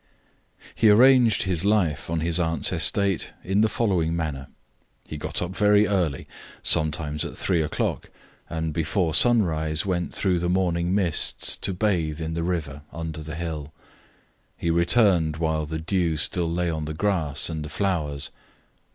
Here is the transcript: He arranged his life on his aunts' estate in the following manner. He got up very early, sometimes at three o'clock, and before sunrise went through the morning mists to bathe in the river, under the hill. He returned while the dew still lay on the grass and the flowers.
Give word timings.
He 0.73 0.89
arranged 0.89 1.43
his 1.43 1.63
life 1.63 2.09
on 2.09 2.21
his 2.21 2.39
aunts' 2.39 2.71
estate 2.73 3.33
in 3.43 3.61
the 3.61 3.69
following 3.69 4.15
manner. 4.15 4.47
He 5.07 5.15
got 5.15 5.43
up 5.43 5.51
very 5.51 5.85
early, 5.85 6.27
sometimes 6.63 7.23
at 7.23 7.37
three 7.37 7.61
o'clock, 7.61 8.09
and 8.49 8.73
before 8.73 9.13
sunrise 9.13 9.85
went 9.85 10.11
through 10.11 10.39
the 10.39 10.49
morning 10.49 10.95
mists 10.95 11.55
to 11.57 11.71
bathe 11.71 12.19
in 12.19 12.33
the 12.33 12.41
river, 12.41 12.81
under 12.91 13.21
the 13.21 13.35
hill. 13.35 13.71
He 14.57 14.71
returned 14.71 15.37
while 15.37 15.67
the 15.67 15.77
dew 15.77 16.17
still 16.17 16.51
lay 16.51 16.71
on 16.71 16.85
the 16.85 16.95
grass 16.95 17.47
and 17.47 17.63
the 17.63 17.69
flowers. 17.69 18.31